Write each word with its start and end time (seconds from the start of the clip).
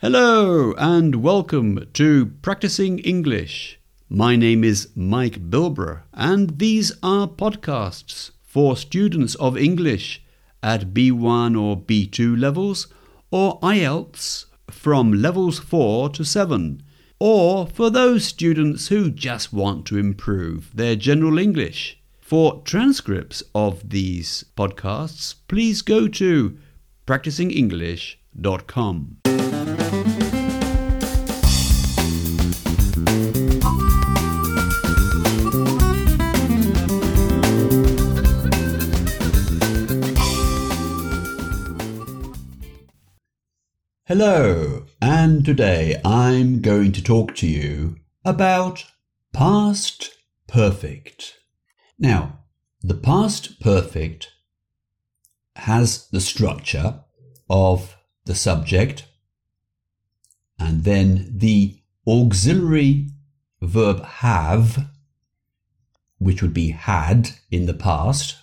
Hello 0.00 0.74
and 0.78 1.24
welcome 1.24 1.84
to 1.94 2.26
Practising 2.40 3.00
English. 3.00 3.80
My 4.08 4.36
name 4.36 4.62
is 4.62 4.90
Mike 4.94 5.50
Bilbrough, 5.50 6.02
and 6.14 6.60
these 6.60 6.92
are 7.02 7.26
podcasts 7.26 8.30
for 8.44 8.76
students 8.76 9.34
of 9.34 9.58
English 9.58 10.22
at 10.62 10.94
B1 10.94 11.60
or 11.60 11.76
B2 11.76 12.38
levels 12.38 12.86
or 13.32 13.58
IELTS 13.58 14.44
from 14.70 15.14
levels 15.14 15.58
4 15.58 16.10
to 16.10 16.22
7, 16.22 16.80
or 17.18 17.66
for 17.66 17.90
those 17.90 18.24
students 18.24 18.86
who 18.86 19.10
just 19.10 19.52
want 19.52 19.84
to 19.86 19.98
improve 19.98 20.70
their 20.76 20.94
general 20.94 21.40
English. 21.40 22.00
For 22.20 22.62
transcripts 22.64 23.42
of 23.52 23.90
these 23.90 24.44
podcasts, 24.56 25.34
please 25.48 25.82
go 25.82 26.06
to 26.06 26.56
practisingenglish.com. 27.04 29.17
Hello, 44.08 44.86
and 45.02 45.44
today 45.44 46.00
I'm 46.02 46.62
going 46.62 46.92
to 46.92 47.02
talk 47.02 47.34
to 47.36 47.46
you 47.46 47.96
about 48.24 48.86
past 49.34 50.16
perfect. 50.46 51.34
Now, 51.98 52.38
the 52.82 52.94
past 52.94 53.60
perfect 53.60 54.30
has 55.56 56.08
the 56.08 56.22
structure 56.22 57.00
of 57.50 57.98
the 58.24 58.34
subject 58.34 59.04
and 60.58 60.84
then 60.84 61.32
the 61.36 61.78
auxiliary 62.06 63.08
verb 63.60 64.04
have, 64.04 64.90
which 66.18 66.42
would 66.42 66.54
be 66.54 66.70
had 66.70 67.30
in 67.50 67.66
the 67.66 67.74
past, 67.74 68.36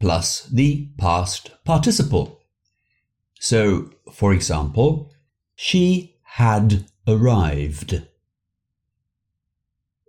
plus 0.00 0.46
the 0.46 0.88
past 0.98 1.50
participle. 1.64 2.40
So, 3.38 3.90
for 4.12 4.32
example, 4.32 5.12
she 5.54 6.16
had 6.22 6.86
arrived. 7.06 8.06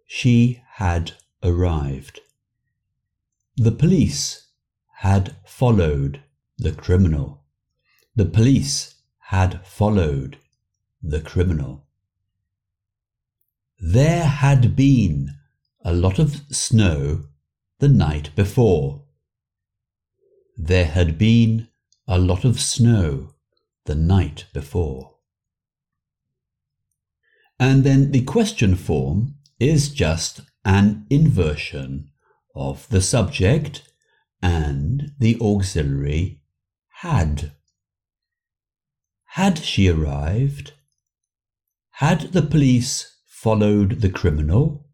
She 0.06 0.62
had 0.74 1.14
arrived. 1.44 2.22
The 3.56 3.72
police 3.72 4.48
had 4.98 5.36
followed 5.46 6.22
the 6.58 6.72
criminal. 6.72 7.44
The 8.16 8.26
police 8.26 8.96
had 9.28 9.60
followed 9.66 10.38
the 11.02 11.20
criminal. 11.20 11.86
There 13.78 14.24
had 14.24 14.74
been 14.74 15.32
a 15.84 15.94
lot 15.94 16.18
of 16.18 16.44
snow 16.50 17.26
the 17.80 17.90
night 17.90 18.34
before. 18.38 19.04
There 20.56 20.86
had 20.86 21.18
been 21.18 21.68
a 22.08 22.18
lot 22.18 22.46
of 22.46 22.62
snow 22.62 23.34
the 23.84 23.96
night 23.96 24.46
before. 24.54 25.16
And 27.60 27.84
then 27.84 28.12
the 28.12 28.24
question 28.24 28.76
form 28.76 29.36
is 29.60 29.90
just 29.90 30.40
an 30.64 31.06
inversion 31.10 32.12
of 32.56 32.88
the 32.88 33.02
subject 33.02 33.92
and 34.42 35.12
the 35.20 35.38
auxiliary 35.42 36.40
had. 37.02 37.57
Had 39.38 39.60
she 39.60 39.88
arrived? 39.88 40.74
Had 42.02 42.34
the 42.34 42.42
police 42.42 43.20
followed 43.28 44.02
the 44.02 44.10
criminal? 44.10 44.90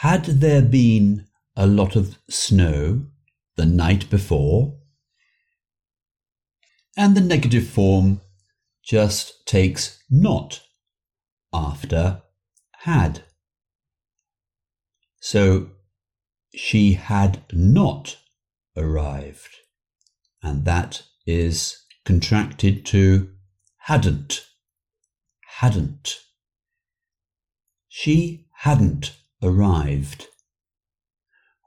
Had 0.00 0.26
there 0.26 0.60
been 0.60 1.26
a 1.56 1.66
lot 1.66 1.96
of 1.96 2.18
snow 2.28 3.06
the 3.56 3.64
night 3.64 4.10
before? 4.10 4.76
And 6.94 7.16
the 7.16 7.22
negative 7.22 7.66
form 7.66 8.20
just 8.82 9.46
takes 9.46 10.04
not 10.10 10.60
after 11.54 12.20
had. 12.80 13.24
So 15.20 15.70
she 16.54 16.92
had 16.92 17.44
not 17.50 18.18
arrived, 18.76 19.56
and 20.42 20.66
that 20.66 21.04
is 21.26 21.83
contracted 22.04 22.84
to 22.86 23.30
hadn't. 23.78 24.46
Hadn't. 25.58 26.20
She 27.88 28.46
hadn't 28.62 29.16
arrived. 29.42 30.26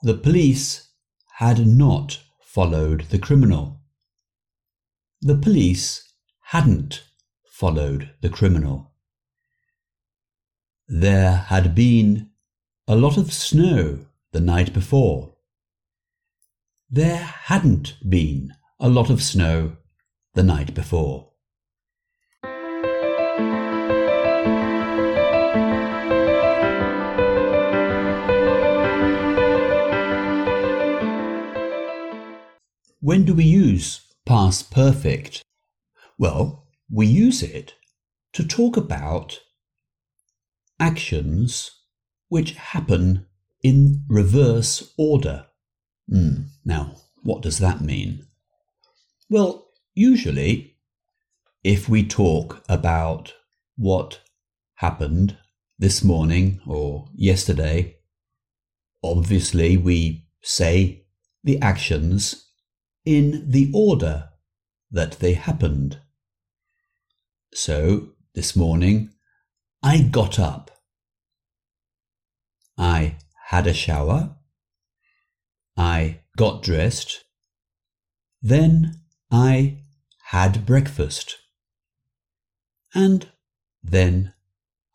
The 0.03 0.15
police 0.15 0.89
had 1.37 1.65
not 1.65 2.19
followed 2.41 3.01
the 3.09 3.19
criminal. 3.19 3.81
The 5.21 5.37
police 5.37 6.03
hadn't 6.45 7.03
followed 7.51 8.11
the 8.21 8.29
criminal. 8.29 8.91
There 10.87 11.35
had 11.35 11.75
been 11.75 12.29
a 12.87 12.95
lot 12.95 13.17
of 13.17 13.33
snow 13.33 14.05
the 14.31 14.39
night 14.39 14.73
before. 14.73 15.35
There 16.89 17.17
hadn't 17.17 17.95
been 18.07 18.53
a 18.79 18.89
lot 18.89 19.09
of 19.09 19.21
snow 19.21 19.77
the 20.37 20.43
night 20.43 20.75
before. 20.75 21.31
When 32.99 33.25
do 33.25 33.33
we 33.33 33.45
use 33.45 34.01
past 34.27 34.69
perfect? 34.69 35.43
Well, 36.19 36.67
we 36.87 37.07
use 37.07 37.41
it 37.41 37.73
to 38.33 38.45
talk 38.45 38.77
about 38.77 39.39
actions 40.79 41.71
which 42.29 42.51
happen 42.51 43.25
in 43.63 44.03
reverse 44.07 44.93
order. 44.99 45.47
Mm, 46.07 46.49
now, 46.63 46.97
what 47.23 47.41
does 47.41 47.57
that 47.57 47.81
mean? 47.81 48.27
Well, 49.31 49.66
usually, 49.97 50.75
if 51.63 51.89
we 51.89 52.07
talk 52.07 52.63
about 52.69 53.33
what 53.75 54.21
happened 54.75 55.35
this 55.79 56.03
morning 56.03 56.61
or 56.67 57.07
yesterday, 57.15 57.95
obviously 59.03 59.75
we 59.75 60.27
say 60.41 61.03
the 61.43 61.59
actions 61.61 62.51
in 63.05 63.49
the 63.49 63.71
order 63.73 64.29
that 64.91 65.13
they 65.13 65.33
happened. 65.33 65.99
So, 67.53 68.09
this 68.35 68.55
morning, 68.55 69.09
I 69.81 70.01
got 70.01 70.37
up. 70.37 70.69
I 72.77 73.15
had 73.47 73.65
a 73.65 73.73
shower. 73.73 74.35
I 75.75 76.19
got 76.35 76.61
dressed. 76.61 77.23
Then 78.41 79.01
I 79.31 79.79
had 80.31 80.65
breakfast. 80.65 81.37
And 82.93 83.29
then 83.81 84.33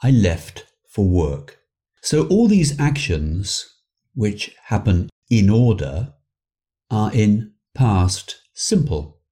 I 0.03 0.11
left 0.11 0.67
for 0.87 1.09
work. 1.09 1.59
So 2.03 2.27
all 2.27 2.49
these 2.49 2.79
actions, 2.79 3.67
which 4.15 4.55
happen 4.65 5.09
in 5.31 5.49
order, 5.49 6.13
are 6.91 7.11
in 7.15 7.55
past 7.75 8.43
simple. 8.53 9.23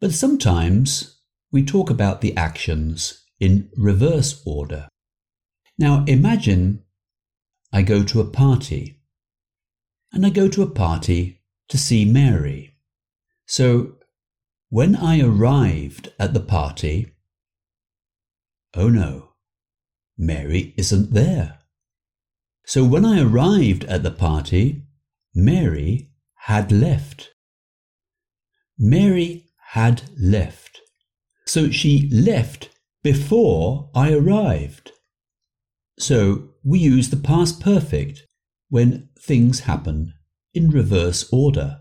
But 0.00 0.12
sometimes 0.12 1.20
we 1.50 1.64
talk 1.64 1.88
about 1.88 2.20
the 2.20 2.36
actions 2.36 3.24
in 3.38 3.70
reverse 3.78 4.42
order. 4.44 4.86
Now 5.78 6.04
imagine 6.06 6.82
I 7.72 7.80
go 7.80 8.02
to 8.02 8.20
a 8.20 8.30
party, 8.30 9.00
and 10.12 10.26
I 10.26 10.30
go 10.30 10.48
to 10.48 10.62
a 10.62 10.70
party 10.70 11.40
to 11.68 11.78
see 11.78 12.04
Mary. 12.04 12.74
So 13.46 13.96
when 14.70 14.94
I 14.94 15.20
arrived 15.20 16.12
at 16.18 16.32
the 16.32 16.40
party, 16.40 17.12
oh 18.74 18.88
no, 18.88 19.30
Mary 20.16 20.74
isn't 20.76 21.12
there. 21.12 21.58
So 22.64 22.84
when 22.84 23.04
I 23.04 23.20
arrived 23.20 23.82
at 23.84 24.04
the 24.04 24.12
party, 24.12 24.84
Mary 25.34 26.10
had 26.46 26.70
left. 26.70 27.30
Mary 28.78 29.46
had 29.72 30.02
left. 30.16 30.80
So 31.46 31.70
she 31.70 32.08
left 32.12 32.70
before 33.02 33.90
I 33.92 34.12
arrived. 34.12 34.92
So 35.98 36.50
we 36.62 36.78
use 36.78 37.10
the 37.10 37.16
past 37.16 37.60
perfect 37.60 38.24
when 38.68 39.08
things 39.18 39.60
happen 39.60 40.14
in 40.54 40.70
reverse 40.70 41.28
order. 41.32 41.79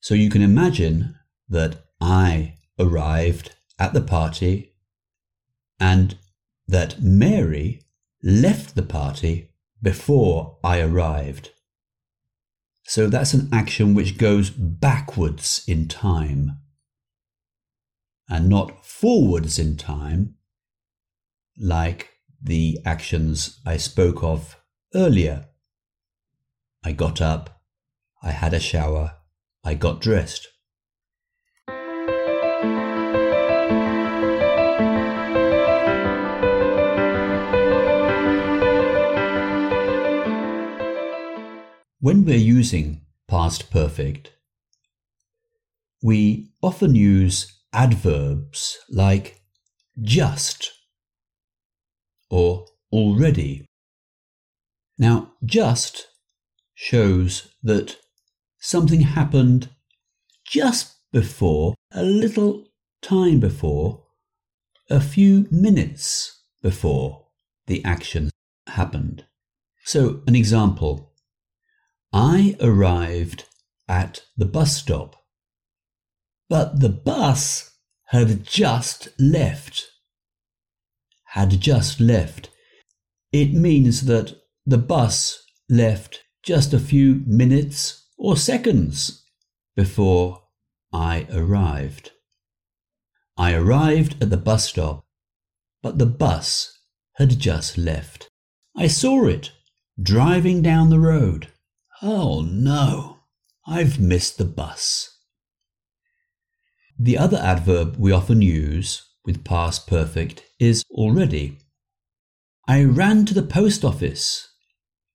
So 0.00 0.14
you 0.14 0.30
can 0.30 0.42
imagine 0.42 1.16
that 1.48 1.84
I 2.00 2.54
arrived 2.78 3.54
at 3.78 3.92
the 3.92 4.00
party 4.00 4.74
and 5.78 6.16
that 6.66 7.00
Mary 7.00 7.82
left 8.22 8.74
the 8.74 8.82
party 8.82 9.50
before 9.82 10.58
I 10.62 10.80
arrived. 10.80 11.50
So 12.84 13.08
that's 13.08 13.34
an 13.34 13.48
action 13.52 13.94
which 13.94 14.18
goes 14.18 14.50
backwards 14.50 15.62
in 15.66 15.88
time 15.88 16.58
and 18.28 18.48
not 18.48 18.84
forwards 18.84 19.58
in 19.58 19.76
time, 19.76 20.36
like 21.58 22.10
the 22.42 22.78
actions 22.84 23.60
I 23.66 23.76
spoke 23.76 24.22
of 24.22 24.56
earlier. 24.94 25.46
I 26.82 26.92
got 26.92 27.20
up, 27.20 27.62
I 28.22 28.30
had 28.30 28.54
a 28.54 28.60
shower, 28.60 29.19
I 29.62 29.74
got 29.74 30.00
dressed. 30.00 30.48
When 42.02 42.24
we're 42.24 42.36
using 42.38 43.02
past 43.28 43.70
perfect, 43.70 44.32
we 46.02 46.50
often 46.62 46.94
use 46.94 47.60
adverbs 47.74 48.78
like 48.88 49.42
just 50.00 50.72
or 52.30 52.64
already. 52.90 53.66
Now, 54.98 55.32
just 55.44 56.08
shows 56.74 57.54
that 57.62 57.96
something 58.60 59.00
happened 59.00 59.70
just 60.44 60.96
before, 61.12 61.74
a 61.92 62.02
little 62.02 62.66
time 63.02 63.40
before, 63.40 64.04
a 64.88 65.00
few 65.00 65.46
minutes 65.50 66.42
before 66.62 67.26
the 67.66 67.84
action 67.84 68.30
happened. 68.66 69.24
So, 69.84 70.22
an 70.26 70.34
example 70.34 71.12
I 72.12 72.56
arrived 72.60 73.44
at 73.88 74.24
the 74.36 74.44
bus 74.44 74.76
stop, 74.76 75.16
but 76.48 76.80
the 76.80 76.88
bus 76.88 77.76
had 78.06 78.44
just 78.44 79.08
left. 79.18 79.86
Had 81.26 81.60
just 81.60 82.00
left. 82.00 82.50
It 83.32 83.52
means 83.52 84.06
that 84.06 84.34
the 84.66 84.78
bus 84.78 85.44
left 85.68 86.24
just 86.42 86.74
a 86.74 86.80
few 86.80 87.22
minutes 87.26 87.99
or 88.20 88.36
seconds 88.36 89.24
before 89.74 90.42
I 90.92 91.26
arrived. 91.32 92.10
I 93.38 93.54
arrived 93.54 94.22
at 94.22 94.28
the 94.28 94.36
bus 94.36 94.68
stop, 94.68 95.06
but 95.82 95.96
the 95.96 96.06
bus 96.06 96.78
had 97.14 97.38
just 97.38 97.78
left. 97.78 98.28
I 98.76 98.88
saw 98.88 99.26
it 99.26 99.52
driving 100.00 100.60
down 100.60 100.90
the 100.90 100.98
road. 100.98 101.48
Oh 102.02 102.42
no, 102.42 103.20
I've 103.66 103.98
missed 103.98 104.36
the 104.36 104.44
bus. 104.44 105.16
The 106.98 107.16
other 107.16 107.38
adverb 107.38 107.96
we 107.96 108.12
often 108.12 108.42
use 108.42 109.02
with 109.24 109.44
past 109.44 109.86
perfect 109.86 110.44
is 110.58 110.84
already. 110.90 111.56
I 112.68 112.84
ran 112.84 113.24
to 113.26 113.34
the 113.34 113.42
post 113.42 113.82
office 113.82 114.46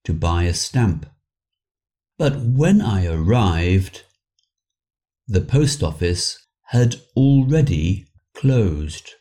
to 0.05 0.13
buy 0.13 0.43
a 0.43 0.53
stamp. 0.55 1.05
But 2.17 2.39
when 2.39 2.81
I 2.81 3.07
arrived, 3.07 4.03
the 5.27 5.41
post 5.41 5.83
office 5.83 6.39
had 6.67 6.95
already 7.15 8.07
closed. 8.33 9.11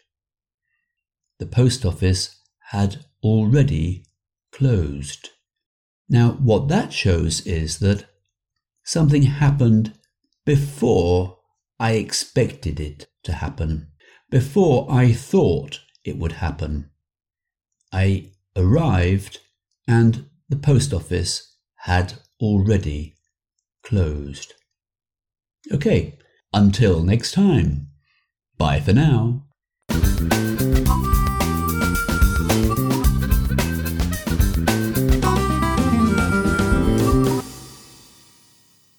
The 1.38 1.46
post 1.46 1.84
office 1.84 2.40
had 2.70 3.04
already 3.22 4.04
closed. 4.52 5.30
Now, 6.08 6.32
what 6.32 6.68
that 6.68 6.92
shows 6.92 7.44
is 7.46 7.78
that 7.78 8.06
something 8.84 9.22
happened 9.22 9.98
before 10.44 11.38
I 11.80 11.92
expected 11.92 12.78
it 12.78 13.08
to 13.24 13.32
happen, 13.32 13.88
before 14.30 14.86
I 14.90 15.12
thought 15.12 15.80
it 16.04 16.16
would 16.18 16.32
happen. 16.32 16.90
I 17.92 18.32
arrived 18.54 19.40
and 19.88 20.26
the 20.48 20.56
post 20.56 20.92
office 20.92 21.56
had 21.76 22.14
already 22.40 23.14
closed. 23.82 24.54
Okay, 25.72 26.18
until 26.52 27.02
next 27.02 27.32
time. 27.32 27.88
Bye 28.58 28.80
for 28.80 28.92
now. 28.92 29.46